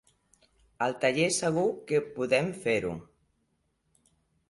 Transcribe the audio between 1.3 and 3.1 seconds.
segur que podem fer-ho.